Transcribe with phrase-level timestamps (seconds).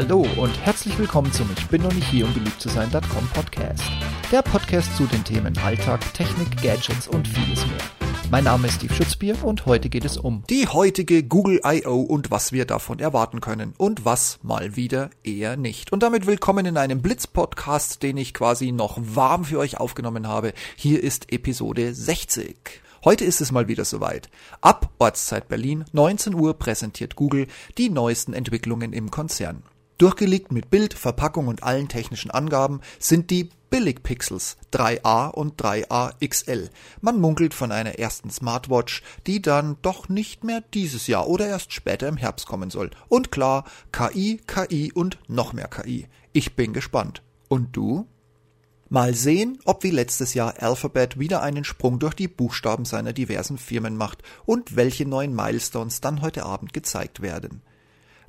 [0.00, 3.82] Hallo und herzlich willkommen zum Ich bin noch nicht hier, um beliebt zu sein.com Podcast.
[4.30, 7.80] Der Podcast zu den Themen Alltag, Technik, Gadgets und vieles mehr.
[8.30, 12.02] Mein Name ist Steve Schutzbier und heute geht es um die heutige Google I.O.
[12.02, 15.90] und was wir davon erwarten können und was mal wieder eher nicht.
[15.90, 20.52] Und damit willkommen in einem Blitz-Podcast, den ich quasi noch warm für euch aufgenommen habe.
[20.76, 22.82] Hier ist Episode 60.
[23.04, 24.28] Heute ist es mal wieder soweit.
[24.60, 29.64] Ab Ortszeit Berlin, 19 Uhr, präsentiert Google die neuesten Entwicklungen im Konzern.
[29.98, 36.70] Durchgelegt mit Bild, Verpackung und allen technischen Angaben sind die Billigpixels 3a und 3a XL.
[37.00, 41.72] Man munkelt von einer ersten Smartwatch, die dann doch nicht mehr dieses Jahr oder erst
[41.72, 42.90] später im Herbst kommen soll.
[43.08, 46.06] Und klar, KI, KI und noch mehr KI.
[46.32, 47.22] Ich bin gespannt.
[47.48, 48.06] Und du?
[48.90, 53.58] Mal sehen, ob wie letztes Jahr Alphabet wieder einen Sprung durch die Buchstaben seiner diversen
[53.58, 57.62] Firmen macht und welche neuen Milestones dann heute Abend gezeigt werden.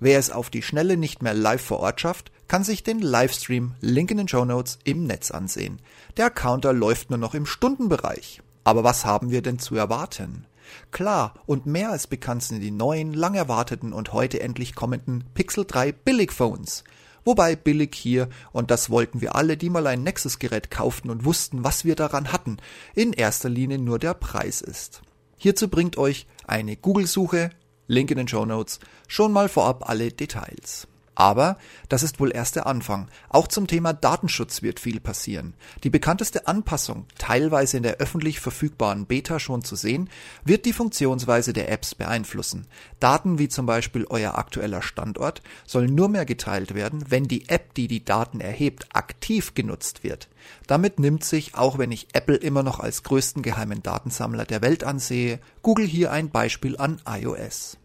[0.00, 3.74] Wer es auf die Schnelle nicht mehr live vor Ort schafft, kann sich den Livestream,
[3.80, 5.80] Link in den Show Notes, im Netz ansehen.
[6.16, 8.40] Der Counter läuft nur noch im Stundenbereich.
[8.64, 10.46] Aber was haben wir denn zu erwarten?
[10.90, 15.64] Klar, und mehr als bekannt sind die neuen, lang erwarteten und heute endlich kommenden Pixel
[15.66, 16.84] 3 Billigphones.
[17.24, 21.64] Wobei billig hier, und das wollten wir alle, die mal ein Nexus-Gerät kauften und wussten,
[21.64, 22.58] was wir daran hatten,
[22.94, 25.02] in erster Linie nur der Preis ist.
[25.36, 27.50] Hierzu bringt euch eine Google-Suche
[27.88, 30.86] Link in den Show Notes, schon mal vorab alle Details.
[31.18, 33.08] Aber das ist wohl erst der Anfang.
[33.28, 35.54] Auch zum Thema Datenschutz wird viel passieren.
[35.82, 40.10] Die bekannteste Anpassung, teilweise in der öffentlich verfügbaren Beta schon zu sehen,
[40.44, 42.68] wird die Funktionsweise der Apps beeinflussen.
[43.00, 47.74] Daten wie zum Beispiel euer aktueller Standort sollen nur mehr geteilt werden, wenn die App,
[47.74, 50.28] die die Daten erhebt, aktiv genutzt wird.
[50.68, 54.84] Damit nimmt sich, auch wenn ich Apple immer noch als größten geheimen Datensammler der Welt
[54.84, 57.76] ansehe, Google hier ein Beispiel an iOS.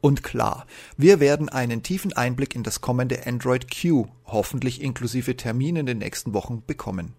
[0.00, 5.76] Und klar, wir werden einen tiefen Einblick in das kommende Android Q, hoffentlich inklusive Termin
[5.76, 7.14] in den nächsten Wochen, bekommen.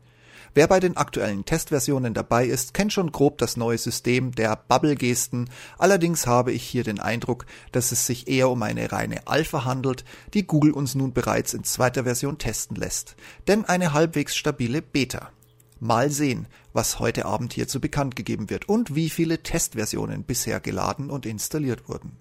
[0.55, 5.49] Wer bei den aktuellen Testversionen dabei ist, kennt schon grob das neue System der Bubble-Gesten,
[5.77, 10.05] allerdings habe ich hier den Eindruck, dass es sich eher um eine reine Alpha handelt,
[10.33, 13.15] die Google uns nun bereits in zweiter Version testen lässt,
[13.47, 15.29] denn eine halbwegs stabile Beta.
[15.79, 21.09] Mal sehen, was heute Abend hierzu bekannt gegeben wird und wie viele Testversionen bisher geladen
[21.09, 22.17] und installiert wurden.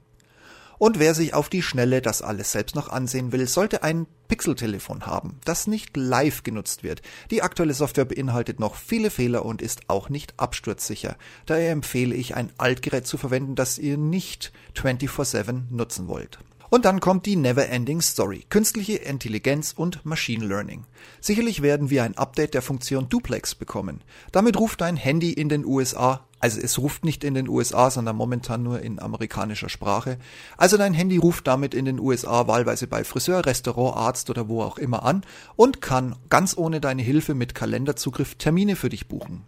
[0.78, 5.06] Und wer sich auf die Schnelle das alles selbst noch ansehen will, sollte ein Pixel-Telefon
[5.06, 7.02] haben, das nicht live genutzt wird.
[7.30, 11.16] Die aktuelle Software beinhaltet noch viele Fehler und ist auch nicht absturzsicher.
[11.46, 16.38] Daher empfehle ich, ein Altgerät zu verwenden, das ihr nicht 24-7 nutzen wollt.
[16.70, 20.84] Und dann kommt die Never-Ending Story, künstliche Intelligenz und Machine Learning.
[21.20, 24.02] Sicherlich werden wir ein Update der Funktion Duplex bekommen.
[24.32, 28.16] Damit ruft dein Handy in den USA, also es ruft nicht in den USA, sondern
[28.16, 30.18] momentan nur in amerikanischer Sprache.
[30.58, 34.62] Also dein Handy ruft damit in den USA wahlweise bei Friseur, Restaurant, Arzt oder wo
[34.62, 35.22] auch immer an
[35.56, 39.44] und kann ganz ohne deine Hilfe mit Kalenderzugriff Termine für dich buchen.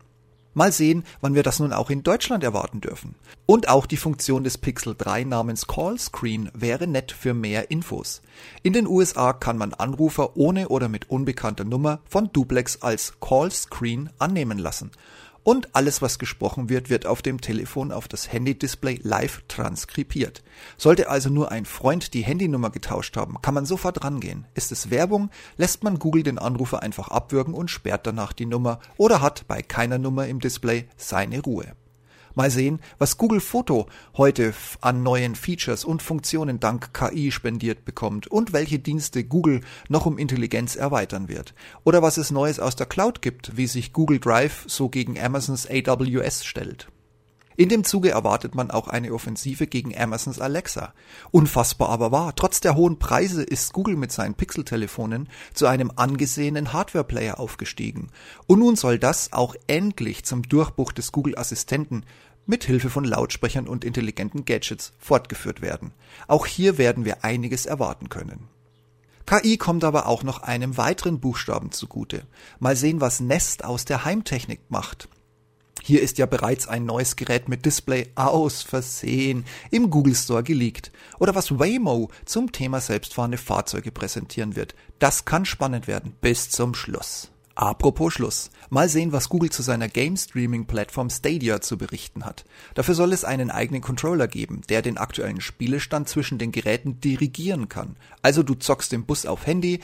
[0.53, 3.15] Mal sehen, wann wir das nun auch in Deutschland erwarten dürfen.
[3.47, 8.21] Und auch die Funktion des Pixel 3 namens Call Screen wäre nett für mehr Infos.
[8.63, 13.51] In den USA kann man Anrufer ohne oder mit unbekannter Nummer von Duplex als Call
[13.51, 14.91] Screen annehmen lassen
[15.51, 20.45] und alles, was gesprochen wird, wird auf dem Telefon auf das Handy-Display live transkribiert.
[20.77, 24.47] Sollte also nur ein Freund die Handynummer getauscht haben, kann man sofort rangehen.
[24.55, 28.79] Ist es Werbung, lässt man Google den Anrufer einfach abwürgen und sperrt danach die Nummer
[28.97, 31.75] oder hat bei keiner Nummer im Display seine Ruhe.
[32.35, 33.87] Mal sehen, was Google Foto
[34.17, 40.07] heute an neuen Features und Funktionen dank KI spendiert bekommt und welche Dienste Google noch
[40.07, 41.55] um Intelligenz erweitern wird.
[41.85, 45.69] Oder was es Neues aus der Cloud gibt, wie sich Google Drive so gegen Amazons
[45.69, 46.89] AWS stellt.
[47.57, 50.95] In dem Zuge erwartet man auch eine Offensive gegen Amazons Alexa.
[51.31, 56.73] Unfassbar aber wahr, trotz der hohen Preise ist Google mit seinen Pixel-Telefonen zu einem angesehenen
[56.73, 58.09] Hardware-Player aufgestiegen.
[58.47, 62.05] Und nun soll das auch endlich zum Durchbruch des Google-Assistenten
[62.47, 65.93] mit Hilfe von Lautsprechern und intelligenten Gadgets fortgeführt werden.
[66.29, 68.49] Auch hier werden wir einiges erwarten können.
[69.27, 72.27] KI kommt aber auch noch einem weiteren Buchstaben zugute.
[72.59, 75.09] Mal sehen, was Nest aus der Heimtechnik macht.
[75.83, 80.93] Hier ist ja bereits ein neues Gerät mit Display aus Versehen im Google Store geleakt.
[81.19, 84.75] Oder was Waymo zum Thema selbstfahrende Fahrzeuge präsentieren wird.
[84.99, 87.31] Das kann spannend werden bis zum Schluss.
[87.61, 88.51] Apropos Schluss.
[88.71, 92.45] Mal sehen, was Google zu seiner Game Streaming Plattform Stadia zu berichten hat.
[92.75, 97.69] Dafür soll es einen eigenen Controller geben, der den aktuellen Spielestand zwischen den Geräten dirigieren
[97.69, 97.97] kann.
[98.23, 99.81] Also du zockst den Bus auf Handy,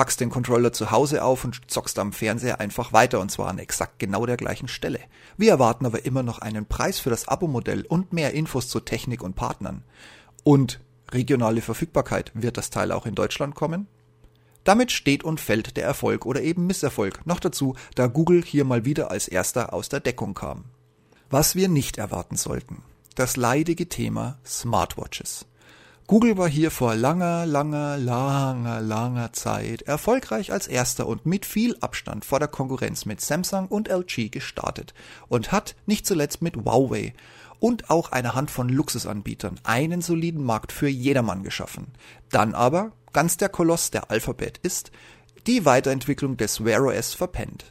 [0.00, 3.58] packst den Controller zu Hause auf und zockst am Fernseher einfach weiter und zwar an
[3.58, 4.98] exakt genau der gleichen Stelle.
[5.36, 9.22] Wir erwarten aber immer noch einen Preis für das Abo-Modell und mehr Infos zur Technik
[9.22, 9.84] und Partnern.
[10.42, 10.80] Und
[11.12, 12.32] regionale Verfügbarkeit.
[12.32, 13.88] Wird das Teil auch in Deutschland kommen?
[14.64, 17.26] Damit steht und fällt der Erfolg oder eben Misserfolg.
[17.26, 20.64] Noch dazu, da Google hier mal wieder als erster aus der Deckung kam.
[21.28, 22.82] Was wir nicht erwarten sollten.
[23.16, 25.44] Das leidige Thema Smartwatches.
[26.10, 31.76] Google war hier vor langer, langer, langer, langer Zeit erfolgreich als erster und mit viel
[31.78, 34.92] Abstand vor der Konkurrenz mit Samsung und LG gestartet
[35.28, 37.14] und hat nicht zuletzt mit Huawei
[37.60, 41.92] und auch einer Hand von Luxusanbietern einen soliden Markt für jedermann geschaffen.
[42.28, 44.90] Dann aber, ganz der Koloss der Alphabet ist,
[45.46, 47.70] die Weiterentwicklung des Wear OS verpennt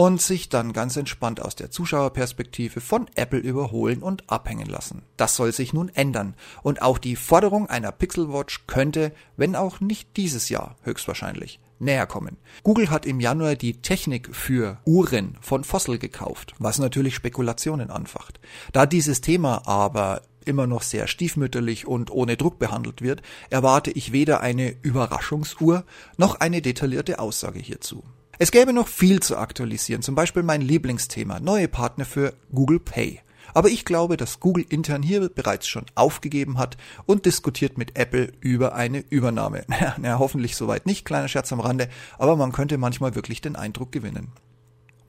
[0.00, 5.02] und sich dann ganz entspannt aus der Zuschauerperspektive von Apple überholen und abhängen lassen.
[5.18, 9.80] Das soll sich nun ändern und auch die Forderung einer Pixel Watch könnte, wenn auch
[9.80, 12.38] nicht dieses Jahr höchstwahrscheinlich, näher kommen.
[12.62, 18.40] Google hat im Januar die Technik für Uhren von Fossil gekauft, was natürlich Spekulationen anfacht.
[18.72, 23.20] Da dieses Thema aber immer noch sehr stiefmütterlich und ohne Druck behandelt wird,
[23.50, 25.84] erwarte ich weder eine Überraschungsuhr
[26.16, 28.02] noch eine detaillierte Aussage hierzu.
[28.42, 33.20] Es gäbe noch viel zu aktualisieren, zum Beispiel mein Lieblingsthema, neue Partner für Google Pay.
[33.52, 38.32] Aber ich glaube, dass Google intern hier bereits schon aufgegeben hat und diskutiert mit Apple
[38.40, 39.66] über eine Übernahme.
[39.98, 43.92] Na, hoffentlich soweit nicht, kleiner Scherz am Rande, aber man könnte manchmal wirklich den Eindruck
[43.92, 44.32] gewinnen.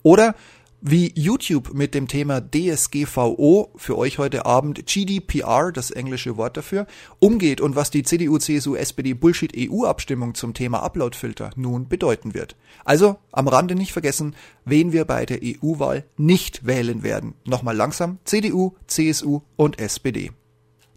[0.03, 0.35] Oder
[0.81, 6.87] wie YouTube mit dem Thema DSGVO für euch heute Abend GDPR, das englische Wort dafür,
[7.19, 12.55] umgeht und was die CDU, CSU, SPD Bullshit EU-Abstimmung zum Thema Uploadfilter nun bedeuten wird.
[12.83, 14.35] Also am Rande nicht vergessen,
[14.65, 17.35] wen wir bei der EU-Wahl nicht wählen werden.
[17.45, 20.31] Nochmal langsam CDU, CSU und SPD.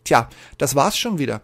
[0.04, 0.28] Tja,
[0.58, 1.42] das war's schon wieder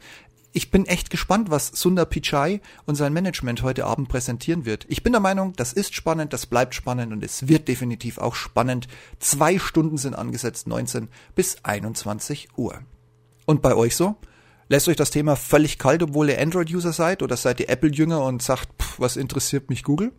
[0.53, 4.85] ich bin echt gespannt, was Sundar Pichai und sein Management heute Abend präsentieren wird.
[4.89, 8.35] Ich bin der Meinung, das ist spannend, das bleibt spannend und es wird definitiv auch
[8.35, 8.89] spannend.
[9.21, 12.81] Zwei Stunden sind angesetzt, 19 bis 21 Uhr.
[13.47, 14.17] Und bei euch so?
[14.69, 18.43] Lässt euch das Thema völlig kalt, obwohl ihr Android-User seid oder seid ihr Apple-Jünger und
[18.43, 20.13] sagt, pff, was interessiert mich Google?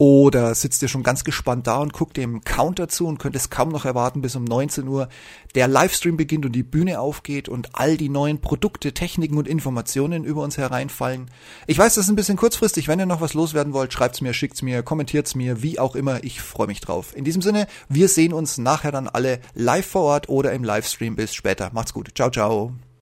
[0.00, 3.50] Oder sitzt ihr schon ganz gespannt da und guckt dem Counter zu und könnt es
[3.50, 5.08] kaum noch erwarten, bis um 19 Uhr
[5.56, 10.22] der Livestream beginnt und die Bühne aufgeht und all die neuen Produkte, Techniken und Informationen
[10.22, 11.28] über uns hereinfallen.
[11.66, 12.86] Ich weiß, das ist ein bisschen kurzfristig.
[12.86, 16.22] Wenn ihr noch was loswerden wollt, schreibt's mir, schickt's mir, kommentiert's mir, wie auch immer.
[16.22, 17.16] Ich freue mich drauf.
[17.16, 21.16] In diesem Sinne, wir sehen uns nachher dann alle live vor Ort oder im Livestream.
[21.16, 21.70] Bis später.
[21.72, 22.10] Macht's gut.
[22.14, 22.72] Ciao, ciao.